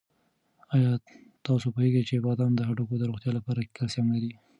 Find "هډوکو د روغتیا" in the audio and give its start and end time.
2.69-3.31